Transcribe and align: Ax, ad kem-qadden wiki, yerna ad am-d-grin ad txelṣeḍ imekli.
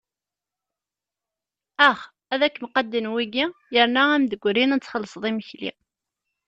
Ax, 1.89 1.99
ad 2.33 2.41
kem-qadden 2.53 3.11
wiki, 3.13 3.45
yerna 3.73 4.03
ad 4.09 4.13
am-d-grin 4.19 4.73
ad 4.75 4.81
txelṣeḍ 4.83 5.23
imekli. 5.29 5.71